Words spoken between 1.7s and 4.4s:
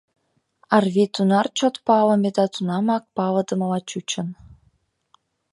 палыме да тунамак палыдымыла чучын.